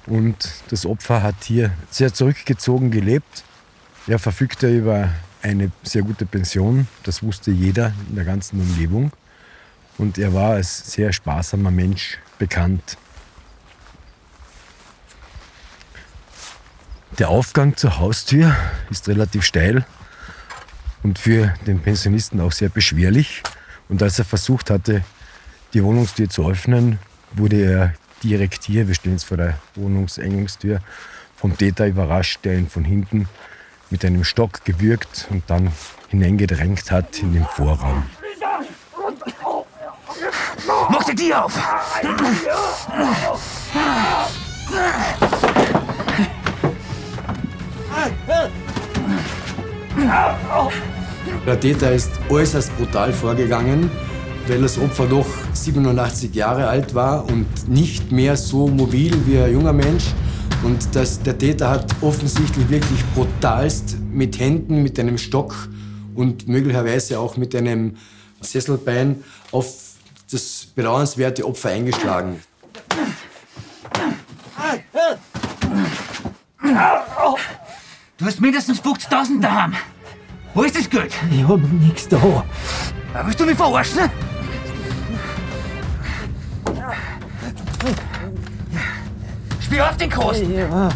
und 0.06 0.38
das 0.70 0.86
Opfer 0.86 1.22
hat 1.22 1.44
hier 1.44 1.72
sehr 1.92 2.14
zurückgezogen 2.14 2.92
gelebt. 2.92 3.44
Er 4.08 4.20
verfügte 4.20 4.70
über 4.76 5.10
eine 5.44 5.72
sehr 5.84 6.02
gute 6.02 6.26
Pension, 6.26 6.88
das 7.04 7.22
wusste 7.22 7.52
jeder 7.52 7.94
in 8.10 8.16
der 8.16 8.26
ganzen 8.26 8.60
Umgebung. 8.60 9.12
Und 9.98 10.18
er 10.18 10.34
war 10.34 10.52
als 10.54 10.92
sehr 10.92 11.14
sparsamer 11.14 11.70
Mensch 11.70 12.18
bekannt. 12.40 12.98
Der 17.20 17.30
Aufgang 17.30 17.78
zur 17.78 18.00
Haustür 18.00 18.56
ist 18.90 19.08
relativ 19.08 19.44
steil 19.44 19.86
und 21.04 21.20
für 21.20 21.54
den 21.68 21.80
Pensionisten 21.80 22.42
auch 22.42 22.52
sehr 22.52 22.70
beschwerlich. 22.70 23.44
Und 23.88 24.02
als 24.02 24.18
er 24.18 24.26
versucht 24.26 24.72
hatte, 24.72 25.04
die 25.74 25.84
Wohnungstür 25.84 26.30
zu 26.30 26.50
öffnen, 26.50 26.98
wurde 27.34 27.58
er 27.58 27.94
direkt 28.24 28.64
hier, 28.64 28.88
wir 28.88 28.96
stehen 28.96 29.12
jetzt 29.12 29.26
vor 29.26 29.38
der 29.38 29.60
Wohnungsengungstür, 29.76 30.80
vom 31.36 31.56
Täter 31.58 31.86
überrascht, 31.86 32.40
der 32.46 32.58
ihn 32.58 32.70
von 32.70 32.86
hinten 32.86 33.28
mit 33.94 34.04
einem 34.04 34.24
Stock 34.24 34.66
gewürgt 34.66 35.28
und 35.30 35.44
dann 35.48 35.72
hineingedrängt 36.10 36.90
hat 36.90 37.20
in 37.20 37.32
den 37.32 37.46
Vorraum. 37.46 38.04
Mach 40.90 41.04
dir 41.04 41.14
die 41.14 41.32
auf! 41.32 41.54
Der 51.46 51.60
Täter 51.60 51.92
ist 51.92 52.10
äußerst 52.30 52.76
brutal 52.78 53.14
vorgegangen, 53.14 53.92
weil 54.48 54.62
das 54.64 54.80
Opfer 54.80 55.06
doch 55.06 55.28
87 55.54 56.34
Jahre 56.34 56.68
alt 56.68 56.96
war 56.96 57.30
und 57.30 57.70
nicht 57.70 58.12
mehr 58.12 58.36
so 58.38 58.68
mobil 58.68 59.14
wie 59.28 59.38
ein 59.38 59.54
junger 59.54 59.74
Mensch. 59.74 60.06
Und 60.64 60.96
das, 60.96 61.22
der 61.22 61.38
Täter 61.38 61.70
hat 61.70 61.94
offensichtlich 62.02 62.70
wirklich 62.70 63.04
brutalst 63.14 63.98
mit 64.12 64.40
Händen, 64.40 64.82
mit 64.82 64.98
einem 64.98 65.18
Stock 65.18 65.68
und 66.16 66.48
möglicherweise 66.48 67.20
auch 67.20 67.36
mit 67.36 67.54
einem 67.54 67.98
Sesselbein 68.40 69.24
auf 69.52 69.68
das 70.32 70.68
bedauernswerte 70.74 71.46
Opfer 71.46 71.70
eingeschlagen. 71.70 72.40
Du 78.18 78.26
hast 78.26 78.40
mindestens 78.40 78.82
50.000 78.82 79.42
daheim. 79.42 79.76
Wo 80.54 80.64
ist 80.64 80.78
das 80.78 80.90
Geld? 80.90 81.14
Ich 81.30 81.48
hab 81.48 81.60
nichts 81.60 82.08
da. 82.08 82.46
Willst 83.26 83.40
du 83.40 83.46
mich 83.46 83.58
verarschen? 83.58 84.10
Spiel 89.74 89.82
auf 89.82 89.98
den 89.98 90.10
Kost! 90.12 90.44
Ja. 90.44 90.70
Ja. 90.70 90.90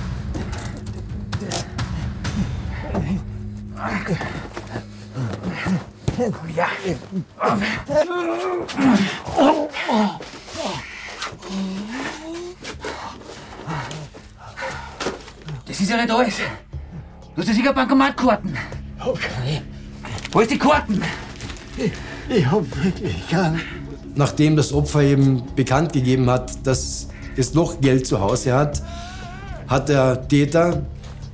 Das 15.66 15.80
ist 15.80 15.90
ja 15.90 15.98
nicht 15.98 16.12
alles. 16.12 16.36
Du 16.38 17.42
hast 17.42 17.48
ja 17.48 17.54
sicher 17.56 17.74
Bankomatkarten. 17.74 18.56
Okay. 19.00 19.64
Wo 20.32 20.42
ist 20.42 20.52
die 20.52 20.60
Karten? 20.60 21.02
Ich 22.30 22.46
hab 22.46 22.64
wirklich 22.84 23.28
keinen. 23.28 23.60
Nachdem 24.14 24.56
das 24.56 24.72
Opfer 24.72 25.02
eben 25.02 25.42
bekannt 25.56 25.94
gegeben 25.94 26.30
hat, 26.30 26.68
dass 26.68 27.08
es 27.38 27.54
noch 27.54 27.80
Geld 27.82 28.08
zu 28.08 28.20
Hause 28.20 28.54
hat, 28.54 28.82
hat 29.68 29.90
der 29.90 30.28
Täter 30.28 30.84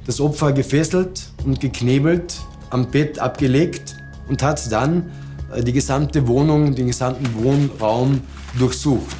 das 0.05 0.19
Opfer 0.19 0.51
gefesselt 0.51 1.31
und 1.45 1.59
geknebelt, 1.59 2.39
am 2.69 2.89
Bett 2.89 3.19
abgelegt 3.19 3.95
und 4.27 4.43
hat 4.43 4.71
dann 4.71 5.11
äh, 5.55 5.63
die 5.63 5.73
gesamte 5.73 6.27
Wohnung, 6.27 6.75
den 6.75 6.87
gesamten 6.87 7.33
Wohnraum 7.35 8.21
durchsucht. 8.57 9.15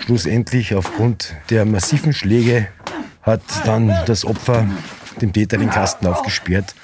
Schlussendlich, 0.00 0.74
aufgrund 0.74 1.34
der 1.50 1.64
massiven 1.64 2.12
Schläge, 2.12 2.66
hat 3.22 3.42
dann 3.64 3.94
das 4.06 4.24
Opfer 4.24 4.66
dem 5.20 5.32
Täter 5.32 5.58
den 5.58 5.70
Kasten 5.70 6.06
aufgesperrt, 6.06 6.74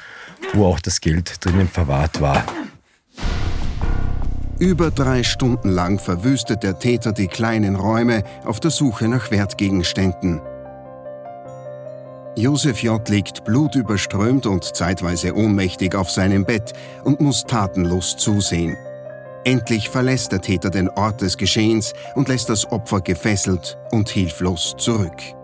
wo 0.54 0.66
auch 0.66 0.78
das 0.78 1.00
Geld 1.00 1.44
drinnen 1.44 1.68
verwahrt 1.68 2.20
war. 2.20 2.44
Über 4.58 4.90
drei 4.90 5.22
Stunden 5.22 5.68
lang 5.70 6.00
verwüstet 6.00 6.64
der 6.64 6.80
Täter 6.80 7.12
die 7.12 7.28
kleinen 7.28 7.76
Räume 7.76 8.24
auf 8.44 8.58
der 8.58 8.72
Suche 8.72 9.06
nach 9.06 9.30
Wertgegenständen. 9.30 10.40
Josef 12.36 12.82
J. 12.82 13.08
liegt 13.08 13.44
blutüberströmt 13.44 14.46
und 14.46 14.64
zeitweise 14.64 15.36
ohnmächtig 15.36 15.94
auf 15.94 16.10
seinem 16.10 16.44
Bett 16.44 16.72
und 17.04 17.20
muss 17.20 17.44
tatenlos 17.44 18.16
zusehen. 18.16 18.76
Endlich 19.44 19.88
verlässt 19.90 20.32
der 20.32 20.40
Täter 20.40 20.70
den 20.70 20.88
Ort 20.90 21.20
des 21.20 21.36
Geschehens 21.36 21.92
und 22.16 22.26
lässt 22.26 22.48
das 22.48 22.70
Opfer 22.72 23.00
gefesselt 23.00 23.78
und 23.92 24.08
hilflos 24.08 24.74
zurück. 24.76 25.37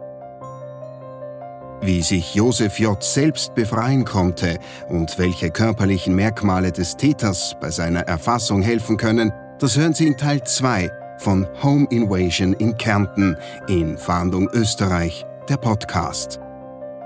Wie 1.84 2.00
sich 2.00 2.34
Josef 2.34 2.78
J. 2.78 3.02
selbst 3.02 3.54
befreien 3.54 4.06
konnte 4.06 4.58
und 4.88 5.18
welche 5.18 5.50
körperlichen 5.50 6.14
Merkmale 6.14 6.72
des 6.72 6.96
Täters 6.96 7.54
bei 7.60 7.70
seiner 7.70 8.00
Erfassung 8.00 8.62
helfen 8.62 8.96
können, 8.96 9.34
das 9.58 9.76
hören 9.76 9.92
Sie 9.92 10.06
in 10.06 10.16
Teil 10.16 10.42
2 10.42 10.90
von 11.18 11.46
Home 11.62 11.86
Invasion 11.90 12.54
in 12.54 12.74
Kärnten 12.78 13.36
in 13.68 13.98
Fahndung 13.98 14.48
Österreich, 14.54 15.26
der 15.50 15.58
Podcast. 15.58 16.40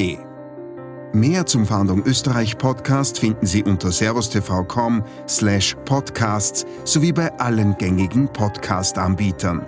Mehr 1.12 1.44
zum 1.44 1.66
Fahndung 1.66 2.04
Österreich 2.04 2.56
Podcast 2.56 3.18
finden 3.18 3.44
Sie 3.44 3.64
unter 3.64 3.90
servustv.com 3.90 5.02
slash 5.28 5.76
podcasts 5.84 6.64
sowie 6.84 7.12
bei 7.12 7.36
allen 7.38 7.76
gängigen 7.78 8.32
Podcast-Anbietern. 8.32 9.66